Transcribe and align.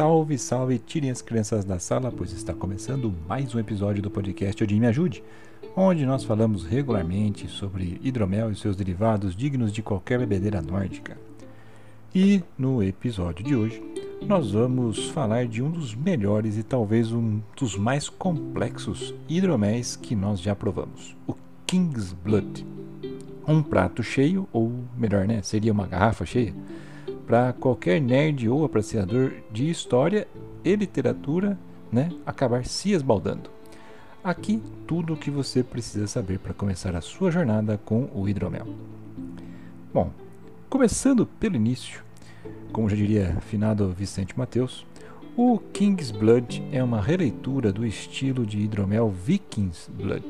Salve, 0.00 0.38
salve, 0.38 0.78
tirem 0.78 1.10
as 1.10 1.20
crianças 1.20 1.62
da 1.62 1.78
sala, 1.78 2.10
pois 2.10 2.32
está 2.32 2.54
começando 2.54 3.12
mais 3.28 3.54
um 3.54 3.58
episódio 3.58 4.02
do 4.02 4.10
podcast 4.10 4.64
Odin 4.64 4.80
Me 4.80 4.86
Ajude, 4.86 5.22
onde 5.76 6.06
nós 6.06 6.24
falamos 6.24 6.64
regularmente 6.64 7.46
sobre 7.48 8.00
hidromel 8.02 8.50
e 8.50 8.56
seus 8.56 8.76
derivados 8.76 9.36
dignos 9.36 9.70
de 9.70 9.82
qualquer 9.82 10.18
bebedeira 10.18 10.62
nórdica. 10.62 11.18
E 12.14 12.42
no 12.56 12.82
episódio 12.82 13.44
de 13.44 13.54
hoje, 13.54 13.82
nós 14.26 14.52
vamos 14.52 15.10
falar 15.10 15.46
de 15.46 15.62
um 15.62 15.70
dos 15.70 15.94
melhores 15.94 16.56
e 16.56 16.62
talvez 16.62 17.12
um 17.12 17.42
dos 17.54 17.76
mais 17.76 18.08
complexos 18.08 19.14
hidroméis 19.28 19.96
que 19.96 20.16
nós 20.16 20.40
já 20.40 20.56
provamos, 20.56 21.14
o 21.26 21.34
King's 21.66 22.14
Blood. 22.14 22.66
Um 23.46 23.62
prato 23.62 24.02
cheio, 24.02 24.48
ou 24.50 24.72
melhor, 24.96 25.28
né, 25.28 25.42
seria 25.42 25.72
uma 25.72 25.86
garrafa 25.86 26.24
cheia, 26.24 26.54
para 27.30 27.52
qualquer 27.52 28.00
nerd 28.00 28.48
ou 28.48 28.64
apreciador 28.64 29.32
de 29.52 29.70
história 29.70 30.26
e 30.64 30.74
literatura 30.74 31.56
né, 31.92 32.10
acabar 32.26 32.66
se 32.66 32.90
esbaldando. 32.90 33.48
Aqui 34.22 34.60
tudo 34.84 35.14
o 35.14 35.16
que 35.16 35.30
você 35.30 35.62
precisa 35.62 36.08
saber 36.08 36.40
para 36.40 36.52
começar 36.52 36.96
a 36.96 37.00
sua 37.00 37.30
jornada 37.30 37.78
com 37.84 38.10
o 38.12 38.28
hidromel. 38.28 38.66
Bom, 39.94 40.10
começando 40.68 41.24
pelo 41.24 41.54
início, 41.54 42.02
como 42.72 42.90
já 42.90 42.96
diria 42.96 43.36
finado 43.42 43.94
Vicente 43.96 44.36
Mateus, 44.36 44.84
o 45.36 45.56
King's 45.72 46.10
Blood 46.10 46.60
é 46.72 46.82
uma 46.82 47.00
releitura 47.00 47.72
do 47.72 47.86
estilo 47.86 48.44
de 48.44 48.58
hidromel 48.58 49.08
Viking's 49.08 49.88
Blood, 49.88 50.26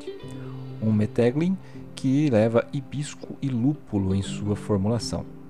um 0.79 0.91
meteglin 0.91 1.57
que 1.95 2.29
leva 2.29 2.67
hibisco 2.71 3.35
e 3.41 3.49
lúpulo 3.49 4.13
em 4.13 4.21
sua 4.21 4.55
formulação. 4.55 5.40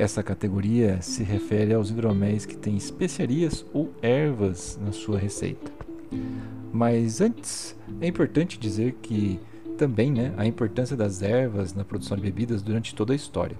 Essa 0.00 0.22
categoria 0.22 1.02
se 1.02 1.22
refere 1.22 1.74
aos 1.74 1.90
hidroméis 1.90 2.46
que 2.46 2.56
têm 2.56 2.74
especiarias 2.74 3.66
ou 3.70 3.92
ervas 4.00 4.80
na 4.82 4.92
sua 4.92 5.18
receita. 5.18 5.70
Mas 6.72 7.20
antes, 7.20 7.76
é 8.00 8.06
importante 8.06 8.58
dizer 8.58 8.94
que 9.02 9.38
também 9.76 10.10
né, 10.10 10.32
a 10.38 10.46
importância 10.46 10.96
das 10.96 11.20
ervas 11.20 11.74
na 11.74 11.84
produção 11.84 12.16
de 12.16 12.22
bebidas 12.22 12.62
durante 12.62 12.94
toda 12.94 13.12
a 13.12 13.16
história. 13.16 13.58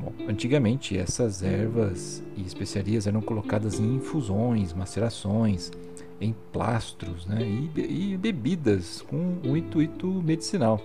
Bom, 0.00 0.12
antigamente, 0.28 0.96
essas 0.96 1.42
ervas 1.42 2.22
e 2.36 2.42
especiarias 2.42 3.08
eram 3.08 3.20
colocadas 3.20 3.80
em 3.80 3.96
infusões, 3.96 4.72
macerações, 4.72 5.72
em 6.20 6.32
plastros 6.52 7.26
né, 7.26 7.42
e, 7.42 8.12
e 8.12 8.16
bebidas 8.16 9.02
com 9.02 9.38
o 9.44 9.56
intuito 9.56 10.06
medicinal. 10.22 10.80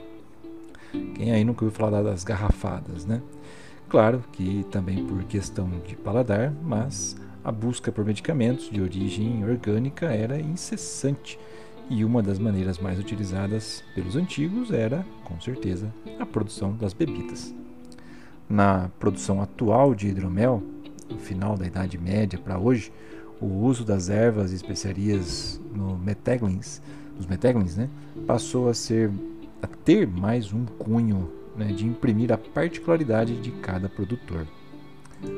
Quem 1.14 1.32
aí 1.32 1.44
nunca 1.44 1.64
ouviu 1.64 1.78
falar 1.78 2.02
das 2.02 2.24
garrafadas, 2.24 3.06
né? 3.06 3.22
Claro 3.90 4.24
que 4.32 4.66
também 4.72 5.06
por 5.06 5.24
questão 5.26 5.70
de 5.86 5.96
paladar, 5.96 6.52
mas 6.64 7.16
a 7.44 7.52
busca 7.52 7.92
por 7.92 8.04
medicamentos 8.04 8.70
de 8.70 8.82
origem 8.82 9.44
orgânica 9.44 10.08
era 10.08 10.40
incessante 10.40 11.40
e 11.90 12.04
uma 12.04 12.24
das 12.24 12.40
maneiras 12.40 12.80
mais 12.80 12.98
utilizadas 13.00 13.84
pelos 13.94 14.16
antigos 14.16 14.72
era, 14.72 15.06
com 15.24 15.40
certeza, 15.40 15.94
a 16.20 16.26
produção 16.26 16.76
das 16.76 16.94
bebidas. 16.94 17.54
Na 18.50 18.90
produção 19.00 19.42
atual 19.42 19.94
de 19.94 20.08
hidromel, 20.08 20.64
no 21.10 21.20
final 21.20 21.56
da 21.56 21.68
Idade 21.68 21.98
Média 21.98 22.40
para 22.40 22.58
hoje, 22.58 22.92
o 23.40 23.46
uso 23.46 23.86
das 23.86 24.10
ervas 24.10 24.52
e 24.52 24.56
especiarias 24.56 25.62
no 25.74 25.98
meteglins, 25.98 26.82
nos 27.16 27.28
meteglins, 27.28 27.76
né, 27.76 27.90
passou 28.26 28.68
a 28.68 28.74
ser 28.74 29.12
a 29.62 29.68
ter 29.68 30.08
mais 30.08 30.52
um 30.52 30.66
cunho 30.66 31.32
né, 31.56 31.68
de 31.68 31.86
imprimir 31.86 32.32
a 32.32 32.38
particularidade 32.38 33.36
de 33.42 33.52
cada 33.52 33.90
produtor. 33.90 34.48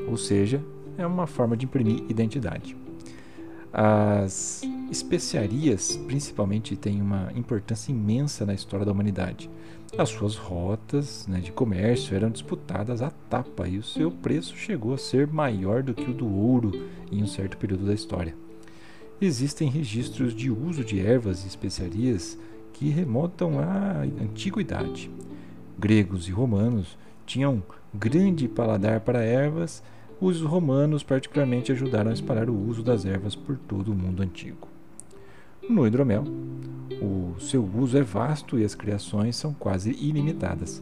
Ou 0.08 0.18
seja, 0.18 0.64
é 0.98 1.06
uma 1.06 1.28
forma 1.28 1.56
de 1.56 1.66
imprimir 1.66 2.04
identidade. 2.10 2.76
As 3.72 4.64
especiarias, 4.90 5.98
principalmente, 6.08 6.76
têm 6.76 7.02
uma 7.02 7.32
importância 7.36 7.92
imensa 7.92 8.46
na 8.46 8.54
história 8.54 8.86
da 8.86 8.92
humanidade. 8.92 9.50
As 9.98 10.10
suas 10.10 10.36
rotas 10.36 11.28
né, 11.28 11.40
de 11.40 11.52
comércio 11.52 12.16
eram 12.16 12.30
disputadas 12.30 13.02
à 13.02 13.10
tapa 13.10 13.68
e 13.68 13.78
o 13.78 13.84
seu 13.84 14.10
preço 14.10 14.56
chegou 14.56 14.94
a 14.94 14.98
ser 14.98 15.28
maior 15.28 15.84
do 15.84 15.94
que 15.94 16.10
o 16.10 16.14
do 16.14 16.28
ouro 16.28 16.88
em 17.12 17.22
um 17.22 17.28
certo 17.28 17.58
período 17.58 17.86
da 17.86 17.94
história. 17.94 18.36
Existem 19.20 19.70
registros 19.70 20.34
de 20.34 20.52
uso 20.52 20.84
de 20.84 21.00
ervas 21.00 21.44
e 21.44 21.48
especiarias 21.48 22.38
que 22.74 22.90
remontam 22.90 23.60
à 23.60 24.02
antiguidade 24.22 25.10
gregos 25.78 26.28
e 26.28 26.32
romanos 26.32 26.98
tinham 27.26 27.62
grande 27.94 28.48
paladar 28.48 29.02
para 29.02 29.24
ervas, 29.24 29.84
os 30.20 30.42
romanos 30.42 31.04
particularmente 31.04 31.72
ajudaram 31.72 32.10
a 32.10 32.14
espalhar 32.14 32.50
o 32.50 32.68
uso 32.68 32.82
das 32.82 33.06
ervas 33.06 33.36
por 33.36 33.58
todo 33.58 33.92
o 33.92 33.96
mundo 33.96 34.24
antigo. 34.24 34.68
No 35.70 35.86
hidromel, 35.86 36.24
o 37.02 37.40
seu 37.40 37.64
uso 37.64 37.98
é 37.98 38.02
vasto 38.02 38.58
e 38.58 38.64
as 38.64 38.74
criações 38.74 39.36
são 39.36 39.54
quase 39.54 39.92
ilimitadas. 39.92 40.82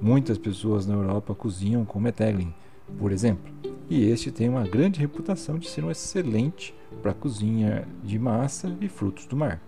Muitas 0.00 0.36
pessoas 0.36 0.86
na 0.86 0.94
Europa 0.94 1.34
cozinham 1.34 1.84
com 1.84 2.00
meteglin, 2.00 2.52
por 2.98 3.12
exemplo, 3.12 3.52
e 3.88 4.04
este 4.04 4.30
tem 4.30 4.48
uma 4.48 4.66
grande 4.66 4.98
reputação 4.98 5.58
de 5.58 5.68
ser 5.68 5.84
um 5.84 5.90
excelente 5.90 6.74
para 7.00 7.14
cozinha 7.14 7.86
de 8.02 8.18
massa 8.18 8.76
e 8.80 8.88
frutos 8.88 9.24
do 9.26 9.36
mar. 9.36 9.60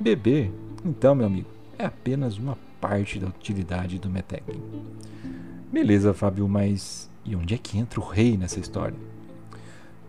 Beber, 0.00 0.50
então, 0.84 1.14
meu 1.14 1.26
amigo, 1.26 1.48
é 1.78 1.84
apenas 1.84 2.38
uma 2.38 2.56
parte 2.84 3.18
da 3.18 3.28
utilidade 3.28 3.98
do 3.98 4.10
Meteglin. 4.10 4.60
Beleza, 5.72 6.12
Fábio, 6.12 6.46
mas 6.46 7.10
e 7.24 7.34
onde 7.34 7.54
é 7.54 7.58
que 7.58 7.78
entra 7.78 7.98
o 7.98 8.04
rei 8.04 8.36
nessa 8.36 8.60
história? 8.60 8.98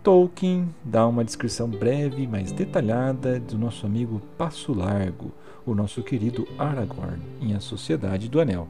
Tolkien 0.03 0.68
dá 0.84 1.08
uma 1.08 1.24
descrição 1.24 1.69
breve, 1.69 2.28
mas 2.28 2.52
detalhada 2.52 3.40
do 3.40 3.58
nosso 3.58 3.85
amigo 3.85 4.22
Passo 4.38 4.74
Largo, 4.74 5.31
o 5.66 5.74
nosso 5.74 6.03
querido 6.03 6.46
Aragorn, 6.59 7.22
em 7.40 7.53
A 7.56 7.62
Sociedade 7.62 8.28
do 8.28 8.41
Anel. 8.41 8.68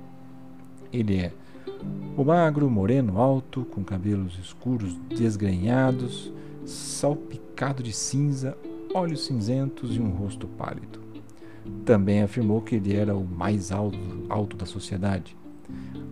Ele 0.93 1.17
é 1.17 1.33
o 2.15 2.23
magro, 2.23 2.69
moreno, 2.69 3.19
alto, 3.19 3.65
com 3.65 3.83
cabelos 3.83 4.37
escuros 4.37 4.93
desgrenhados, 5.09 6.31
salpicado 6.63 7.81
de 7.81 7.91
cinza, 7.91 8.55
olhos 8.93 9.25
cinzentos 9.25 9.95
e 9.95 9.99
um 9.99 10.11
rosto 10.11 10.47
pálido. 10.47 11.04
Também 11.83 12.21
afirmou 12.21 12.61
que 12.61 12.75
ele 12.75 12.95
era 12.95 13.15
o 13.15 13.25
mais 13.25 13.71
alto, 13.71 13.97
alto 14.29 14.55
da 14.55 14.65
sociedade. 14.65 15.35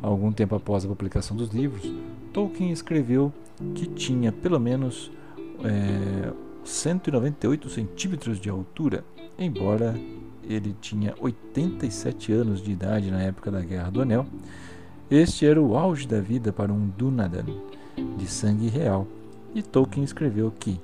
Algum 0.02 0.32
tempo 0.32 0.56
após 0.56 0.84
a 0.84 0.88
publicação 0.88 1.36
dos 1.36 1.50
livros, 1.50 1.92
Tolkien 2.32 2.72
escreveu 2.72 3.32
que 3.76 3.86
tinha 3.86 4.32
pelo 4.32 4.60
menos 4.60 5.12
é, 5.64 6.34
198 6.64 7.70
centímetros 7.70 8.40
de 8.40 8.50
altura, 8.50 9.04
embora 9.38 9.96
ele 10.44 10.76
tinha 10.82 11.14
87 11.20 12.32
anos 12.34 12.62
de 12.62 12.72
idade 12.72 13.10
na 13.10 13.22
época 13.22 13.50
da 13.52 13.62
Guerra 13.62 13.90
do 13.90 14.02
Anel. 14.02 14.26
Este 15.10 15.46
era 15.46 15.62
o 15.62 15.78
auge 15.78 16.08
da 16.08 16.20
vida 16.20 16.52
para 16.52 16.74
um 16.74 16.88
Dunadan 16.98 17.46
de 18.18 18.28
sangue 18.28 18.68
real. 18.68 19.08
E 19.54 19.62
Tolkien 19.62 20.04
escreveu 20.04 20.52
que, 20.52 20.80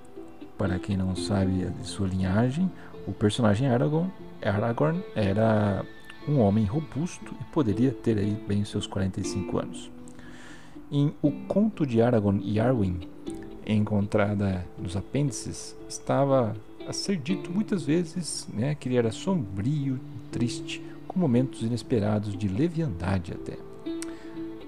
para 0.57 0.77
quem 0.77 0.95
não 0.95 1.15
sabe 1.15 1.65
de 1.65 1.87
sua 1.87 2.07
linhagem, 2.07 2.71
o 3.07 3.11
personagem 3.11 3.67
Aragorn 3.67 4.11
Aragorn 4.43 5.03
era 5.15 5.85
um 6.27 6.39
homem 6.39 6.65
robusto 6.65 7.35
e 7.39 7.43
poderia 7.45 7.91
ter 7.91 8.17
aí 8.17 8.31
bem 8.47 8.63
seus 8.63 8.87
45 8.87 9.57
anos. 9.57 9.91
Em 10.91 11.13
O 11.21 11.31
Conto 11.47 11.85
de 11.85 12.01
Aragorn 12.01 12.41
e 12.43 12.59
Arwen, 12.59 12.99
encontrada 13.65 14.65
nos 14.77 14.95
apêndices, 14.95 15.75
estava 15.87 16.55
a 16.87 16.93
ser 16.93 17.17
dito 17.17 17.51
muitas 17.51 17.83
vezes 17.83 18.47
né, 18.51 18.73
que 18.73 18.89
ele 18.89 18.97
era 18.97 19.11
sombrio, 19.11 19.99
triste, 20.31 20.83
com 21.07 21.19
momentos 21.19 21.61
inesperados 21.61 22.35
de 22.35 22.47
leviandade 22.47 23.33
até. 23.33 23.57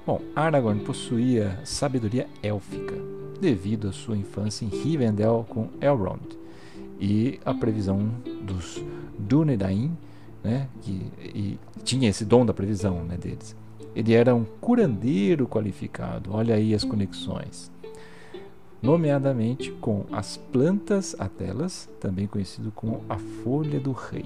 Bom, 0.06 0.22
Aragorn 0.36 0.82
possuía 0.82 1.60
sabedoria 1.64 2.28
élfica, 2.44 2.96
devido 3.40 3.88
à 3.88 3.92
sua 3.92 4.18
infância 4.18 4.66
em 4.66 4.70
Rivendell 4.70 5.46
com 5.50 5.70
Elrond, 5.80 6.22
e 7.00 7.40
a 7.44 7.54
previsão 7.54 8.12
dos 8.46 8.84
Dunedain, 9.18 9.92
né, 10.44 10.68
que 10.82 11.60
tinha 11.84 12.10
esse 12.10 12.26
dom 12.26 12.46
da 12.46 12.54
previsão 12.54 13.04
né, 13.04 13.18
deles. 13.18 13.56
Ele 13.96 14.14
era 14.14 14.34
um 14.34 14.46
curandeiro 14.60 15.48
qualificado, 15.48 16.32
olha 16.34 16.56
aí 16.56 16.74
as 16.74 16.84
conexões. 16.84 17.72
Nomeadamente 18.82 19.72
com 19.74 20.06
as 20.12 20.38
plantas 20.38 21.16
atelas, 21.20 21.88
também 22.00 22.26
conhecido 22.26 22.72
como 22.72 23.02
a 23.08 23.18
folha 23.18 23.80
do 23.80 23.92
rei. 23.92 24.26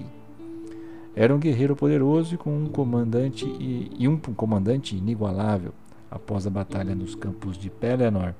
Era 1.14 1.34
um 1.34 1.38
guerreiro 1.38 1.74
poderoso 1.74 2.34
e 2.34 2.38
com 2.38 2.56
um 2.56 2.66
comandante 2.66 3.44
e, 3.44 3.90
e 3.98 4.08
um 4.08 4.16
comandante 4.18 4.96
inigualável. 4.96 5.72
Após 6.10 6.46
a 6.46 6.50
batalha 6.50 6.94
nos 6.94 7.14
campos 7.14 7.58
de 7.58 7.68
Pelennor, 7.68 8.32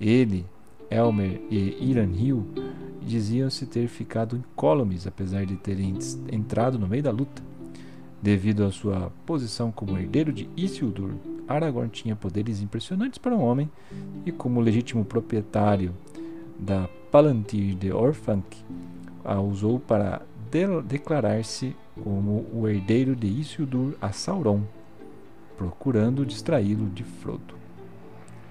ele, 0.00 0.44
Elmer 0.90 1.40
e 1.50 1.76
Iranhil 1.80 2.44
diziam-se 3.04 3.66
ter 3.66 3.86
ficado 3.88 4.36
incólumes 4.36 5.06
apesar 5.06 5.44
de 5.46 5.56
terem 5.56 5.96
entrado 6.32 6.78
no 6.78 6.88
meio 6.88 7.02
da 7.02 7.10
luta. 7.10 7.42
Devido 8.22 8.64
à 8.64 8.70
sua 8.72 9.12
posição 9.26 9.70
como 9.70 9.98
herdeiro 9.98 10.32
de 10.32 10.48
Isildur, 10.56 11.10
Aragorn 11.46 11.90
tinha 11.90 12.16
poderes 12.16 12.62
impressionantes 12.62 13.18
para 13.18 13.34
um 13.34 13.42
homem 13.42 13.70
e 14.24 14.32
como 14.32 14.60
legítimo 14.60 15.04
proprietário 15.04 15.94
da 16.58 16.88
Palantir 17.12 17.74
de 17.74 17.92
Orphanc 17.92 18.44
a 19.24 19.40
usou 19.40 19.78
para 19.78 20.22
de 20.50 20.82
declarar-se 20.82 21.74
como 22.02 22.46
o 22.52 22.68
herdeiro 22.68 23.16
de 23.16 23.26
Isildur 23.26 23.94
a 24.00 24.12
Sauron, 24.12 24.62
procurando 25.56 26.24
distraí-lo 26.24 26.88
de 26.90 27.02
Frodo. 27.02 27.54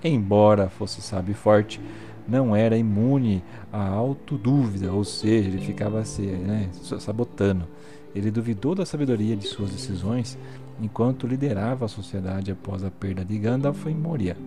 Embora 0.03 0.69
fosse 0.69 1.01
sábio 1.01 1.31
e 1.31 1.35
forte, 1.35 1.79
não 2.27 2.55
era 2.55 2.77
imune 2.77 3.43
à 3.71 3.87
autodúvida, 3.87 4.91
ou 4.91 5.03
seja, 5.03 5.49
ele 5.49 5.59
ficava 5.59 6.03
se 6.05 6.21
né, 6.21 6.69
sabotando. 6.99 7.67
Ele 8.15 8.29
duvidou 8.29 8.75
da 8.75 8.85
sabedoria 8.85 9.35
de 9.35 9.47
suas 9.47 9.71
decisões 9.71 10.37
enquanto 10.81 11.27
liderava 11.27 11.85
a 11.85 11.87
sociedade 11.87 12.51
após 12.51 12.83
a 12.83 12.91
perda 12.91 13.23
de 13.23 13.37
Gandalf 13.37 13.85
em 13.87 13.95
Moria, 13.95 14.37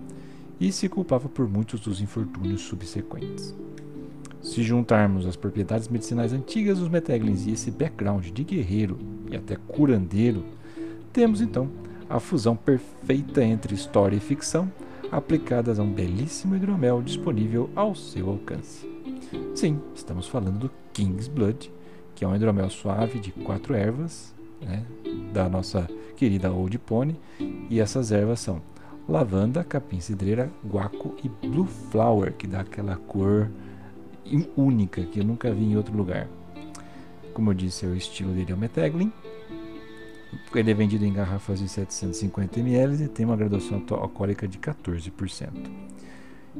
e 0.58 0.73
se 0.73 0.88
culpava 0.88 1.28
por 1.28 1.49
muitos 1.49 1.81
dos 1.81 2.00
infortúnios 2.00 2.62
subsequentes. 2.62 3.55
Se 4.43 4.62
juntarmos 4.62 5.26
as 5.26 5.37
propriedades 5.37 5.88
medicinais 5.88 6.32
antigas 6.32 6.78
dos 6.78 6.88
Meteglins 6.88 7.46
e 7.46 7.50
esse 7.50 7.70
background 7.70 8.26
de 8.26 8.44
guerreiro 8.44 8.99
e 9.31 9.37
até 9.37 9.56
curandeiro, 9.56 10.44
temos 11.12 11.40
então 11.40 11.69
a 12.08 12.20
fusão 12.20 12.55
perfeita 12.55 13.43
entre 13.43 13.75
história 13.75 14.17
e 14.17 14.20
ficção, 14.20 14.70
aplicadas 15.11 15.79
a 15.79 15.82
um 15.82 15.93
belíssimo 15.93 16.56
hidromel 16.56 17.03
disponível 17.03 17.70
ao 17.75 17.94
seu 17.94 18.29
alcance. 18.29 18.88
Sim, 19.55 19.81
estamos 19.94 20.26
falando 20.26 20.58
do 20.58 20.70
King's 20.93 21.29
Blood, 21.29 21.70
que 22.14 22.25
é 22.25 22.29
um 22.29 22.35
hidromel 22.35 22.70
suave 22.70 23.19
de 23.19 23.32
quatro 23.32 23.75
ervas, 23.75 24.35
né, 24.61 24.85
da 25.32 25.49
nossa 25.49 25.88
querida 26.17 26.53
Old 26.53 26.79
Pony, 26.79 27.17
e 27.69 27.81
essas 27.81 28.11
ervas 28.12 28.41
são 28.41 28.61
lavanda, 29.08 29.62
capim 29.62 30.00
cidreira, 30.00 30.50
guaco 30.67 31.14
e 31.23 31.29
blue 31.29 31.67
flower, 31.67 32.32
que 32.32 32.47
dá 32.47 32.61
aquela 32.61 32.97
cor 32.97 33.50
única 34.56 35.02
que 35.05 35.20
eu 35.20 35.25
nunca 35.25 35.52
vi 35.52 35.64
em 35.64 35.76
outro 35.76 35.97
lugar. 35.97 36.29
Como 37.32 37.50
eu 37.50 37.55
disse, 37.55 37.87
o 37.87 37.94
estilo 37.94 38.32
dele 38.32 38.52
é 38.52 38.55
o 38.55 38.59
Meteglin. 38.59 39.12
Ele 40.55 40.71
é 40.71 40.75
vendido 40.75 41.05
em 41.05 41.12
garrafas 41.12 41.59
de 41.59 41.69
750 41.69 42.61
ml 42.61 43.05
e 43.05 43.09
tem 43.09 43.27
uma 43.27 43.37
graduação 43.37 43.83
alcoólica 43.91 44.47
de 44.47 44.59
14%. 44.59 45.50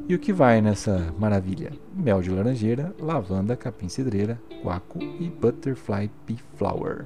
E 0.07 0.13
o 0.13 0.19
que 0.19 0.31
vai 0.31 0.61
nessa 0.61 1.13
maravilha? 1.17 1.73
Mel 1.93 2.21
de 2.21 2.29
laranjeira, 2.29 2.95
lavanda, 2.99 3.55
capim 3.55 3.89
cidreira, 3.89 4.39
guaco 4.63 4.99
e 5.01 5.29
butterfly 5.29 6.09
pea 6.25 6.37
flower. 6.55 7.05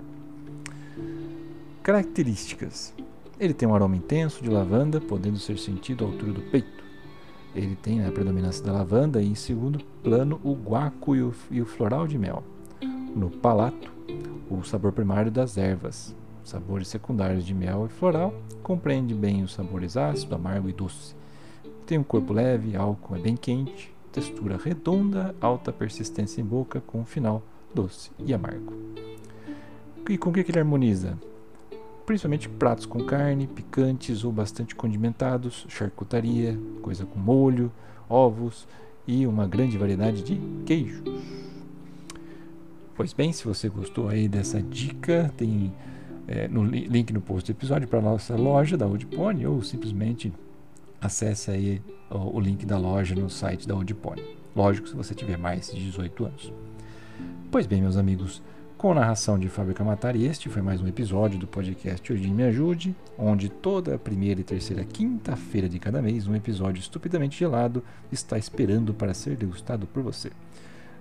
Características: 1.81 2.93
ele 3.41 3.55
tem 3.55 3.67
um 3.67 3.73
aroma 3.73 3.95
intenso 3.95 4.43
de 4.43 4.51
lavanda, 4.51 5.01
podendo 5.01 5.39
ser 5.39 5.57
sentido 5.57 6.05
à 6.05 6.07
altura 6.07 6.31
do 6.31 6.41
peito. 6.51 6.83
Ele 7.55 7.75
tem 7.75 8.05
a 8.05 8.11
predominância 8.11 8.63
da 8.63 8.71
lavanda 8.71 9.19
e, 9.19 9.27
em 9.27 9.33
segundo 9.33 9.83
plano, 10.03 10.39
o 10.43 10.53
guaco 10.53 11.15
e 11.15 11.23
o, 11.23 11.33
e 11.49 11.59
o 11.59 11.65
floral 11.65 12.05
de 12.05 12.19
mel. 12.19 12.43
No 13.15 13.31
palato, 13.31 13.91
o 14.47 14.63
sabor 14.63 14.91
primário 14.91 15.31
das 15.31 15.57
ervas. 15.57 16.15
Sabores 16.43 16.87
secundários 16.87 17.45
de 17.45 17.53
mel 17.53 17.85
e 17.85 17.89
floral 17.89 18.33
compreende 18.63 19.13
bem 19.13 19.43
os 19.43 19.53
sabores 19.53 19.95
ácido, 19.97 20.35
amargo 20.35 20.69
e 20.69 20.73
doce. 20.73 21.15
Tem 21.85 21.97
um 21.97 22.03
corpo 22.03 22.33
leve, 22.33 22.75
álcool 22.75 23.15
é 23.15 23.19
bem 23.19 23.35
quente, 23.35 23.93
textura 24.11 24.57
redonda, 24.57 25.35
alta 25.39 25.71
persistência 25.71 26.41
em 26.41 26.45
boca, 26.45 26.81
com 26.81 26.99
um 26.99 27.05
final 27.05 27.41
doce 27.73 28.11
e 28.19 28.33
amargo. 28.33 28.73
E 30.09 30.17
com 30.17 30.29
o 30.29 30.33
que 30.33 30.39
ele 30.39 30.59
harmoniza? 30.59 31.17
principalmente 32.11 32.49
pratos 32.49 32.85
com 32.85 33.05
carne, 33.05 33.47
picantes 33.47 34.25
ou 34.25 34.33
bastante 34.33 34.75
condimentados, 34.75 35.65
charcutaria, 35.69 36.59
coisa 36.81 37.05
com 37.05 37.17
molho, 37.17 37.71
ovos 38.09 38.67
e 39.07 39.25
uma 39.25 39.47
grande 39.47 39.77
variedade 39.77 40.21
de 40.21 40.37
queijos. 40.65 41.01
Pois 42.95 43.13
bem, 43.13 43.31
se 43.31 43.45
você 43.45 43.69
gostou 43.69 44.09
aí 44.09 44.27
dessa 44.27 44.61
dica, 44.61 45.31
tem 45.37 45.73
é, 46.27 46.47
no 46.47 46.63
link 46.63 47.11
no 47.11 47.21
post 47.21 47.51
do 47.51 47.55
episódio 47.55 47.87
para 47.87 47.99
a 47.99 48.01
nossa 48.01 48.35
loja 48.35 48.77
da 48.77 48.87
Pony 48.87 49.45
ou 49.45 49.61
simplesmente 49.61 50.31
acesse 50.99 51.51
aí 51.51 51.81
o, 52.09 52.37
o, 52.37 52.39
link 52.39 52.65
da 52.65 52.77
loja 52.77 53.15
no 53.15 53.29
site 53.29 53.67
da 53.67 53.75
Pony. 53.75 54.23
Lógico, 54.55 54.87
se 54.87 54.95
você 54.95 55.13
tiver 55.15 55.37
mais 55.37 55.71
de 55.71 55.83
18 55.83 56.25
anos. 56.25 56.53
Pois 57.49 57.65
bem, 57.65 57.81
meus 57.81 57.97
amigos, 57.97 58.41
com 58.77 58.93
narração 58.93 59.37
de 59.37 59.47
Fábrica 59.47 59.83
Matar, 59.83 60.15
e 60.15 60.25
este 60.25 60.49
foi 60.49 60.61
mais 60.61 60.81
um 60.81 60.87
episódio 60.87 61.37
do 61.37 61.45
podcast 61.45 62.11
Hoje 62.11 62.27
Me 62.29 62.43
Ajude, 62.43 62.95
onde 63.17 63.47
toda 63.47 63.93
a 63.93 63.99
primeira 63.99 64.41
e 64.41 64.43
terceira 64.43 64.83
quinta-feira 64.83 65.69
de 65.69 65.77
cada 65.77 66.01
mês 66.01 66.27
um 66.27 66.35
episódio 66.35 66.79
estupidamente 66.79 67.37
gelado 67.37 67.83
está 68.11 68.37
esperando 68.37 68.93
para 68.93 69.13
ser 69.13 69.35
degustado 69.35 69.85
por 69.85 70.01
você. 70.01 70.31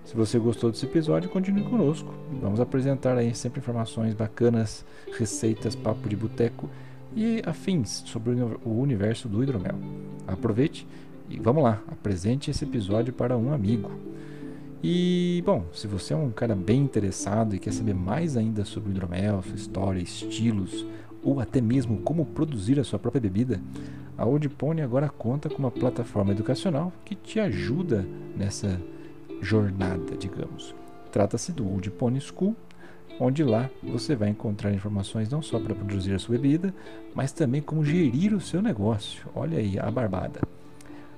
Se 0.04 0.16
você 0.16 0.38
gostou 0.38 0.70
desse 0.70 0.86
episódio, 0.86 1.30
continue 1.30 1.62
conosco. 1.62 2.12
Vamos 2.40 2.60
apresentar 2.60 3.16
aí 3.16 3.34
sempre 3.34 3.60
informações 3.60 4.14
bacanas, 4.14 4.84
receitas, 5.16 5.76
papo 5.76 6.08
de 6.08 6.16
boteco 6.16 6.68
e 7.14 7.42
afins 7.44 8.02
sobre 8.06 8.32
o 8.64 8.80
universo 8.80 9.28
do 9.28 9.42
hidromel. 9.42 9.76
Aproveite 10.26 10.86
e 11.28 11.38
vamos 11.38 11.62
lá, 11.62 11.80
apresente 11.88 12.50
esse 12.50 12.64
episódio 12.64 13.12
para 13.12 13.36
um 13.36 13.52
amigo. 13.52 13.90
E, 14.82 15.42
bom, 15.44 15.66
se 15.72 15.86
você 15.86 16.14
é 16.14 16.16
um 16.16 16.30
cara 16.30 16.56
bem 16.56 16.80
interessado 16.80 17.54
e 17.54 17.58
quer 17.58 17.72
saber 17.72 17.94
mais 17.94 18.36
ainda 18.36 18.64
sobre 18.64 18.90
o 18.90 18.92
hidromel, 18.92 19.42
sua 19.42 19.54
história, 19.54 20.00
estilos, 20.00 20.86
ou 21.22 21.38
até 21.38 21.60
mesmo 21.60 21.98
como 21.98 22.24
produzir 22.24 22.80
a 22.80 22.84
sua 22.84 22.98
própria 22.98 23.20
bebida, 23.20 23.60
a 24.16 24.24
Old 24.24 24.48
Pony 24.48 24.80
agora 24.80 25.08
conta 25.08 25.48
com 25.48 25.58
uma 25.58 25.70
plataforma 25.70 26.32
educacional 26.32 26.92
que 27.04 27.14
te 27.14 27.38
ajuda 27.38 28.06
nessa 28.36 28.80
jornada, 29.40 30.16
digamos. 30.16 30.74
Trata-se 31.10 31.52
do 31.52 31.68
Old 31.68 31.90
Pony 31.90 32.20
School, 32.20 32.54
onde 33.18 33.42
lá 33.42 33.68
você 33.82 34.14
vai 34.14 34.28
encontrar 34.28 34.72
informações 34.72 35.28
não 35.28 35.42
só 35.42 35.58
para 35.58 35.74
produzir 35.74 36.14
a 36.14 36.18
sua 36.18 36.36
bebida, 36.36 36.72
mas 37.14 37.32
também 37.32 37.60
como 37.60 37.84
gerir 37.84 38.34
o 38.34 38.40
seu 38.40 38.62
negócio. 38.62 39.26
Olha 39.34 39.58
aí 39.58 39.78
a 39.78 39.90
barbada. 39.90 40.40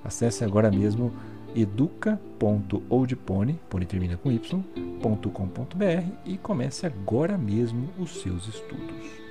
Acesse 0.03 0.43
agora 0.43 0.69
mesmo 0.69 1.13
educa.oldpony, 1.55 3.59
pony 3.69 3.85
termina 3.85 4.17
com 4.17 4.31
y.com.br 4.31 6.11
e 6.25 6.37
comece 6.37 6.85
agora 6.85 7.37
mesmo 7.37 7.89
os 7.99 8.21
seus 8.21 8.47
estudos. 8.47 9.22